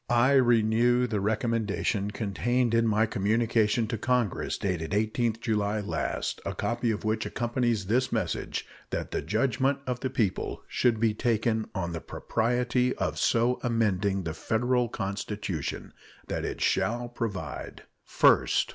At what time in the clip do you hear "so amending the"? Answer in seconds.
13.19-14.33